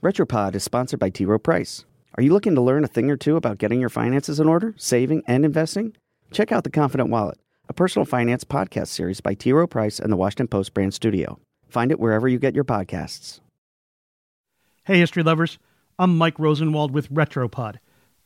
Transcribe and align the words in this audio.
Retropod 0.00 0.54
is 0.54 0.62
sponsored 0.62 1.00
by 1.00 1.10
T. 1.10 1.24
Rowe 1.24 1.40
Price. 1.40 1.84
Are 2.14 2.22
you 2.22 2.32
looking 2.32 2.54
to 2.54 2.60
learn 2.60 2.84
a 2.84 2.88
thing 2.88 3.10
or 3.10 3.16
two 3.16 3.34
about 3.34 3.58
getting 3.58 3.80
your 3.80 3.88
finances 3.88 4.38
in 4.38 4.46
order, 4.46 4.72
saving, 4.76 5.24
and 5.26 5.44
investing? 5.44 5.96
Check 6.30 6.52
out 6.52 6.62
The 6.62 6.70
Confident 6.70 7.10
Wallet, 7.10 7.38
a 7.68 7.72
personal 7.72 8.06
finance 8.06 8.44
podcast 8.44 8.88
series 8.88 9.20
by 9.20 9.34
T. 9.34 9.52
Rowe 9.52 9.66
Price 9.66 9.98
and 9.98 10.12
the 10.12 10.16
Washington 10.16 10.46
Post 10.46 10.72
brand 10.72 10.94
studio. 10.94 11.40
Find 11.68 11.90
it 11.90 11.98
wherever 11.98 12.28
you 12.28 12.38
get 12.38 12.54
your 12.54 12.62
podcasts. 12.62 13.40
Hey, 14.84 15.00
history 15.00 15.24
lovers. 15.24 15.58
I'm 15.98 16.16
Mike 16.16 16.38
Rosenwald 16.38 16.92
with 16.92 17.12
Retropod, 17.12 17.78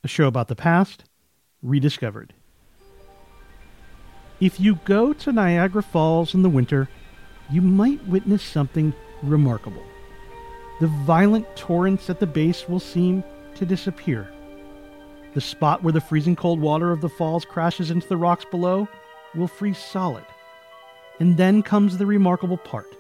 a 0.04 0.09
show 0.09 0.27
about 0.27 0.48
the 0.48 0.54
past 0.54 1.04
rediscovered. 1.62 2.34
If 4.41 4.61
you 4.61 4.75
go 4.84 5.14
to 5.14 5.32
Niagara 5.32 5.82
Falls 5.82 6.34
in 6.34 6.43
the 6.43 6.50
winter, 6.50 6.91
you 7.50 7.62
might 7.62 8.07
witness 8.07 8.43
something 8.43 8.93
remarkable. 9.23 9.82
The 10.82 10.88
violent 10.88 11.46
torrents 11.54 12.10
at 12.10 12.18
the 12.18 12.26
base 12.26 12.68
will 12.68 12.80
seem 12.80 13.22
to 13.54 13.64
disappear. 13.64 14.29
The 15.32 15.40
spot 15.40 15.84
where 15.84 15.93
the 15.93 16.00
freezing 16.00 16.34
cold 16.34 16.61
water 16.61 16.90
of 16.90 17.00
the 17.00 17.08
falls 17.08 17.44
crashes 17.44 17.93
into 17.93 18.08
the 18.08 18.16
rocks 18.16 18.44
below 18.44 18.88
will 19.36 19.46
freeze 19.46 19.79
solid. 19.79 20.24
And 21.21 21.36
then 21.36 21.62
comes 21.62 21.96
the 21.98 22.04
remarkable 22.04 22.57
part. 22.57 22.96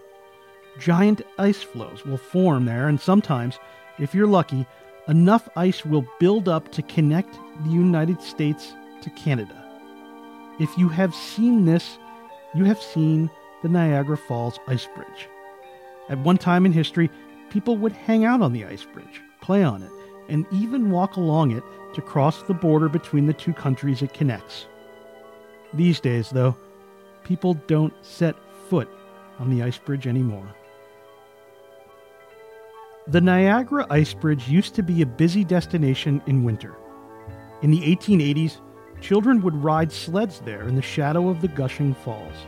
Giant 0.78 1.22
ice 1.38 1.60
floes 1.60 2.06
will 2.06 2.18
form 2.18 2.66
there, 2.66 2.86
and 2.86 3.00
sometimes, 3.00 3.58
if 3.98 4.14
you're 4.14 4.28
lucky, 4.28 4.64
enough 5.08 5.48
ice 5.56 5.84
will 5.84 6.06
build 6.20 6.48
up 6.48 6.70
to 6.74 6.82
connect 6.82 7.36
the 7.64 7.70
United 7.70 8.22
States 8.22 8.74
to 9.02 9.10
Canada. 9.10 9.60
If 10.60 10.70
you 10.78 10.88
have 10.88 11.12
seen 11.16 11.64
this, 11.64 11.98
you 12.54 12.62
have 12.62 12.80
seen 12.80 13.28
the 13.64 13.68
Niagara 13.68 14.18
Falls 14.18 14.60
Ice 14.68 14.86
Bridge. 14.94 15.28
At 16.08 16.18
one 16.18 16.38
time 16.38 16.64
in 16.64 16.72
history, 16.72 17.10
people 17.52 17.76
would 17.76 17.92
hang 17.92 18.24
out 18.24 18.40
on 18.40 18.54
the 18.54 18.64
ice 18.64 18.86
bridge, 18.94 19.20
play 19.42 19.62
on 19.62 19.82
it, 19.82 19.90
and 20.30 20.46
even 20.50 20.90
walk 20.90 21.16
along 21.16 21.50
it 21.50 21.62
to 21.92 22.00
cross 22.00 22.42
the 22.44 22.54
border 22.54 22.88
between 22.88 23.26
the 23.26 23.34
two 23.34 23.52
countries 23.52 24.00
it 24.00 24.14
connects. 24.14 24.66
These 25.74 26.00
days, 26.00 26.30
though, 26.30 26.56
people 27.24 27.52
don't 27.66 27.92
set 28.00 28.36
foot 28.70 28.88
on 29.38 29.50
the 29.50 29.62
ice 29.62 29.76
bridge 29.76 30.06
anymore. 30.06 30.48
The 33.08 33.20
Niagara 33.20 33.86
Ice 33.90 34.14
Bridge 34.14 34.48
used 34.48 34.74
to 34.76 34.82
be 34.82 35.02
a 35.02 35.06
busy 35.06 35.44
destination 35.44 36.22
in 36.26 36.44
winter. 36.44 36.74
In 37.60 37.70
the 37.70 37.82
1880s, 37.82 38.60
children 39.02 39.42
would 39.42 39.62
ride 39.62 39.92
sleds 39.92 40.40
there 40.40 40.66
in 40.66 40.74
the 40.74 40.80
shadow 40.80 41.28
of 41.28 41.42
the 41.42 41.48
gushing 41.48 41.92
falls. 41.92 42.46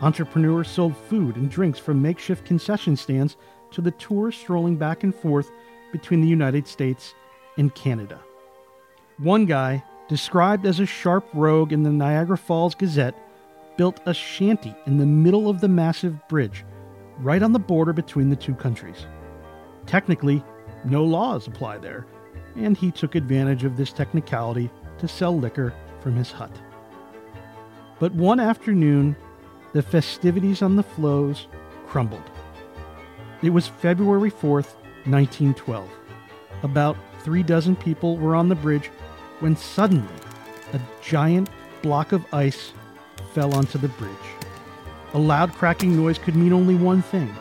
Entrepreneurs 0.00 0.68
sold 0.68 0.96
food 0.96 1.36
and 1.36 1.50
drinks 1.50 1.78
from 1.78 2.02
makeshift 2.02 2.44
concession 2.44 2.96
stands 2.96 3.36
to 3.70 3.80
the 3.80 3.92
tourists 3.92 4.40
strolling 4.40 4.76
back 4.76 5.02
and 5.02 5.14
forth 5.14 5.50
between 5.92 6.20
the 6.20 6.28
United 6.28 6.66
States 6.66 7.14
and 7.56 7.74
Canada. 7.74 8.20
One 9.18 9.46
guy, 9.46 9.82
described 10.08 10.66
as 10.66 10.80
a 10.80 10.86
sharp 10.86 11.26
rogue 11.32 11.72
in 11.72 11.82
the 11.82 11.90
Niagara 11.90 12.36
Falls 12.36 12.74
Gazette, 12.74 13.14
built 13.76 14.00
a 14.06 14.14
shanty 14.14 14.74
in 14.86 14.98
the 14.98 15.06
middle 15.06 15.48
of 15.48 15.60
the 15.60 15.68
massive 15.68 16.16
bridge, 16.28 16.64
right 17.18 17.42
on 17.42 17.52
the 17.52 17.58
border 17.58 17.92
between 17.92 18.28
the 18.28 18.36
two 18.36 18.54
countries. 18.54 19.06
Technically, 19.86 20.42
no 20.84 21.04
laws 21.04 21.46
apply 21.46 21.78
there, 21.78 22.06
and 22.56 22.76
he 22.76 22.90
took 22.90 23.14
advantage 23.14 23.64
of 23.64 23.76
this 23.76 23.92
technicality 23.92 24.70
to 24.98 25.08
sell 25.08 25.36
liquor 25.38 25.72
from 26.00 26.14
his 26.16 26.30
hut. 26.30 26.52
But 27.98 28.12
one 28.14 28.40
afternoon, 28.40 29.16
the 29.74 29.82
festivities 29.82 30.62
on 30.62 30.76
the 30.76 30.82
floes 30.82 31.48
crumbled. 31.86 32.30
It 33.42 33.50
was 33.50 33.66
February 33.66 34.30
4th, 34.30 34.76
1912. 35.04 35.90
About 36.62 36.96
three 37.22 37.42
dozen 37.42 37.76
people 37.76 38.16
were 38.16 38.34
on 38.34 38.48
the 38.48 38.54
bridge 38.54 38.90
when 39.40 39.56
suddenly 39.56 40.14
a 40.72 40.80
giant 41.02 41.50
block 41.82 42.12
of 42.12 42.24
ice 42.32 42.72
fell 43.34 43.54
onto 43.54 43.76
the 43.76 43.88
bridge. 43.88 44.12
A 45.12 45.18
loud 45.18 45.52
cracking 45.52 45.96
noise 45.96 46.18
could 46.18 46.36
mean 46.36 46.52
only 46.52 46.76
one 46.76 47.02
thing 47.02 47.34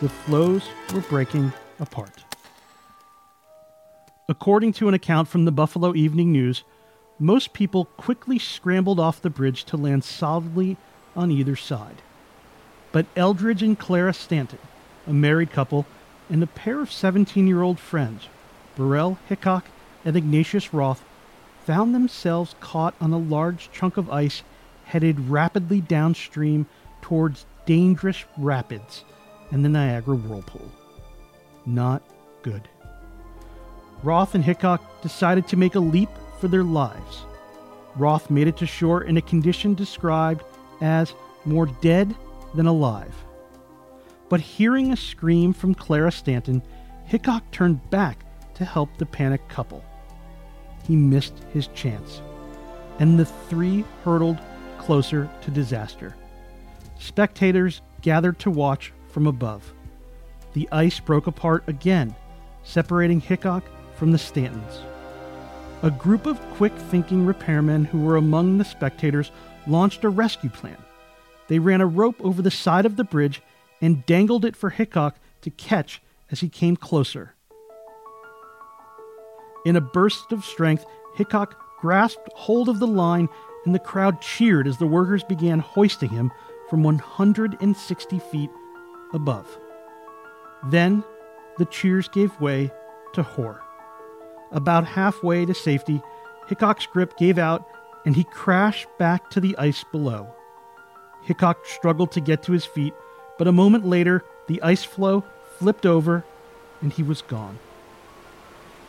the 0.00 0.08
floes 0.08 0.68
were 0.92 1.00
breaking 1.02 1.52
apart. 1.78 2.24
According 4.28 4.72
to 4.74 4.88
an 4.88 4.94
account 4.94 5.28
from 5.28 5.44
the 5.44 5.52
Buffalo 5.52 5.94
Evening 5.94 6.32
News, 6.32 6.64
most 7.20 7.52
people 7.52 7.84
quickly 7.84 8.38
scrambled 8.38 8.98
off 8.98 9.22
the 9.22 9.30
bridge 9.30 9.64
to 9.66 9.76
land 9.76 10.02
solidly 10.02 10.76
on 11.16 11.30
either 11.30 11.56
side. 11.56 12.02
But 12.92 13.06
Eldridge 13.16 13.62
and 13.62 13.78
Clara 13.78 14.12
Stanton, 14.12 14.58
a 15.06 15.12
married 15.12 15.50
couple, 15.50 15.86
and 16.28 16.42
a 16.42 16.46
pair 16.46 16.80
of 16.80 16.92
17 16.92 17.46
year 17.46 17.62
old 17.62 17.78
friends, 17.78 18.28
Burrell 18.76 19.18
Hickok 19.28 19.66
and 20.04 20.16
Ignatius 20.16 20.72
Roth, 20.72 21.04
found 21.64 21.94
themselves 21.94 22.54
caught 22.60 22.94
on 23.00 23.12
a 23.12 23.18
large 23.18 23.70
chunk 23.72 23.96
of 23.96 24.10
ice 24.10 24.42
headed 24.84 25.28
rapidly 25.28 25.80
downstream 25.80 26.66
towards 27.00 27.46
dangerous 27.66 28.24
rapids 28.36 29.04
and 29.50 29.64
the 29.64 29.68
Niagara 29.68 30.16
Whirlpool. 30.16 30.70
Not 31.64 32.02
good. 32.42 32.68
Roth 34.02 34.34
and 34.34 34.44
Hickok 34.44 35.02
decided 35.02 35.46
to 35.48 35.56
make 35.56 35.76
a 35.76 35.80
leap 35.80 36.08
for 36.40 36.48
their 36.48 36.64
lives. 36.64 37.22
Roth 37.94 38.30
made 38.30 38.48
it 38.48 38.56
to 38.56 38.66
shore 38.66 39.04
in 39.04 39.16
a 39.16 39.22
condition 39.22 39.74
described 39.74 40.42
as 40.82 41.14
more 41.46 41.66
dead 41.80 42.14
than 42.54 42.66
alive. 42.66 43.14
But 44.28 44.40
hearing 44.40 44.92
a 44.92 44.96
scream 44.96 45.52
from 45.52 45.74
Clara 45.74 46.12
Stanton, 46.12 46.62
Hickok 47.04 47.50
turned 47.50 47.88
back 47.90 48.24
to 48.54 48.64
help 48.64 48.96
the 48.98 49.06
panicked 49.06 49.48
couple. 49.48 49.82
He 50.86 50.96
missed 50.96 51.34
his 51.52 51.68
chance, 51.68 52.20
and 52.98 53.18
the 53.18 53.24
three 53.24 53.84
hurtled 54.04 54.38
closer 54.78 55.30
to 55.42 55.50
disaster. 55.50 56.16
Spectators 56.98 57.80
gathered 58.00 58.38
to 58.40 58.50
watch 58.50 58.92
from 59.08 59.26
above. 59.26 59.72
The 60.54 60.68
ice 60.72 61.00
broke 61.00 61.26
apart 61.26 61.64
again, 61.66 62.14
separating 62.64 63.20
Hickok 63.20 63.64
from 63.94 64.12
the 64.12 64.18
Stantons. 64.18 64.80
A 65.82 65.90
group 65.90 66.26
of 66.26 66.40
quick 66.52 66.72
thinking 66.76 67.26
repairmen 67.26 67.86
who 67.86 68.02
were 68.02 68.14
among 68.14 68.58
the 68.58 68.64
spectators 68.64 69.32
launched 69.66 70.04
a 70.04 70.08
rescue 70.08 70.48
plan. 70.48 70.76
They 71.48 71.58
ran 71.58 71.80
a 71.80 71.86
rope 71.86 72.20
over 72.20 72.40
the 72.40 72.52
side 72.52 72.86
of 72.86 72.94
the 72.94 73.02
bridge 73.02 73.42
and 73.80 74.06
dangled 74.06 74.44
it 74.44 74.54
for 74.54 74.70
Hickok 74.70 75.16
to 75.40 75.50
catch 75.50 76.00
as 76.30 76.38
he 76.38 76.48
came 76.48 76.76
closer. 76.76 77.34
In 79.66 79.74
a 79.74 79.80
burst 79.80 80.30
of 80.30 80.44
strength, 80.44 80.84
Hickok 81.16 81.60
grasped 81.80 82.28
hold 82.36 82.68
of 82.68 82.78
the 82.78 82.86
line, 82.86 83.28
and 83.64 83.74
the 83.74 83.80
crowd 83.80 84.22
cheered 84.22 84.68
as 84.68 84.78
the 84.78 84.86
workers 84.86 85.24
began 85.24 85.58
hoisting 85.58 86.10
him 86.10 86.30
from 86.70 86.84
160 86.84 88.18
feet 88.30 88.50
above. 89.12 89.58
Then 90.70 91.02
the 91.58 91.66
cheers 91.66 92.06
gave 92.06 92.40
way 92.40 92.70
to 93.14 93.24
horror. 93.24 93.62
About 94.52 94.86
halfway 94.86 95.46
to 95.46 95.54
safety, 95.54 96.02
Hickok's 96.46 96.86
grip 96.86 97.16
gave 97.16 97.38
out 97.38 97.66
and 98.04 98.14
he 98.14 98.24
crashed 98.24 98.86
back 98.98 99.30
to 99.30 99.40
the 99.40 99.56
ice 99.56 99.84
below. 99.90 100.34
Hickok 101.22 101.64
struggled 101.66 102.12
to 102.12 102.20
get 102.20 102.42
to 102.44 102.52
his 102.52 102.64
feet, 102.64 102.94
but 103.38 103.48
a 103.48 103.52
moment 103.52 103.86
later, 103.86 104.24
the 104.48 104.60
ice 104.62 104.84
floe 104.84 105.24
flipped 105.58 105.86
over 105.86 106.24
and 106.80 106.92
he 106.92 107.02
was 107.02 107.22
gone. 107.22 107.58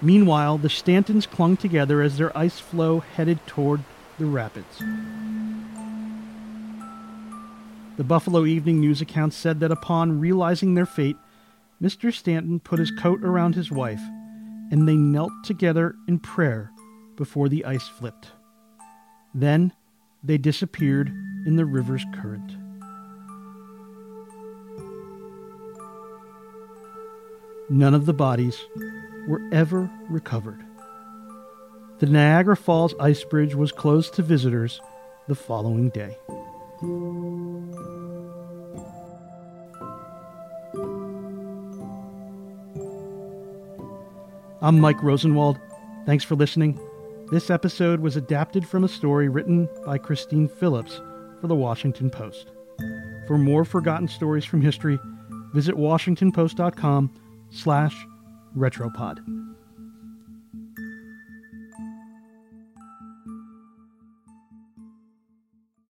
Meanwhile, 0.01 0.57
the 0.57 0.67
Stantons 0.67 1.29
clung 1.29 1.55
together 1.55 2.01
as 2.01 2.17
their 2.17 2.35
ice 2.37 2.59
floe 2.59 2.99
headed 2.99 3.39
toward 3.47 3.83
the 4.19 4.25
rapids. 4.25 4.79
The 7.95 8.03
Buffalo 8.03 8.45
Evening 8.45 8.81
News 8.81 8.99
account 9.01 9.33
said 9.33 9.59
that 9.59 9.71
upon 9.71 10.19
realizing 10.19 10.73
their 10.73 10.87
fate, 10.87 11.15
Mr. 11.81 12.11
Stanton 12.11 12.59
put 12.59 12.79
his 12.79 12.91
coat 12.91 13.23
around 13.23 13.55
his 13.55 13.71
wife, 13.71 14.01
and 14.73 14.89
they 14.89 14.95
knelt 14.97 15.31
together 15.43 15.95
in 16.07 16.17
prayer 16.17 16.71
before 17.15 17.47
the 17.47 17.63
ice 17.63 17.87
flipped. 17.87 18.31
Then 19.35 19.71
they 20.23 20.39
disappeared 20.39 21.09
in 21.45 21.57
the 21.57 21.65
river's 21.65 22.03
current. 22.15 22.57
None 27.69 27.93
of 27.93 28.07
the 28.07 28.15
bodies 28.15 28.59
were 29.27 29.47
ever 29.51 29.91
recovered. 30.09 30.65
The 31.99 32.07
Niagara 32.07 32.57
Falls 32.57 32.95
Ice 32.99 33.23
Bridge 33.23 33.53
was 33.53 33.71
closed 33.71 34.15
to 34.15 34.23
visitors 34.23 34.81
the 35.27 35.35
following 35.35 35.89
day. 35.89 36.17
I'm 44.63 44.79
Mike 44.79 45.03
Rosenwald. 45.03 45.59
Thanks 46.05 46.23
for 46.23 46.35
listening. 46.35 46.79
This 47.29 47.49
episode 47.49 47.99
was 47.99 48.15
adapted 48.15 48.65
from 48.65 48.85
a 48.85 48.87
story 48.87 49.27
written 49.27 49.67
by 49.85 49.97
Kristine 49.97 50.49
Phillips 50.49 51.01
for 51.41 51.47
the 51.47 51.55
Washington 51.55 52.09
Post. 52.09 52.53
For 53.27 53.37
more 53.37 53.65
forgotten 53.65 54.07
stories 54.07 54.45
from 54.45 54.61
history, 54.61 54.97
visit 55.53 55.75
washingtonpost.com 55.75 57.13
slash 57.49 57.93
Retropod. 58.55 59.52